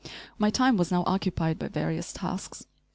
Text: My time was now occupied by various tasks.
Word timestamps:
My 0.39 0.49
time 0.49 0.77
was 0.77 0.89
now 0.91 1.03
occupied 1.05 1.59
by 1.59 1.67
various 1.67 2.11
tasks. 2.11 2.65